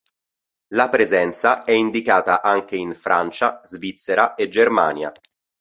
La 0.69 0.89
presenza 0.89 1.63
è 1.63 1.73
indicata 1.73 2.41
anche 2.41 2.75
in 2.75 2.95
Francia, 2.95 3.61
Svizzera 3.65 4.33
e 4.33 4.49
Germania. 4.49 5.11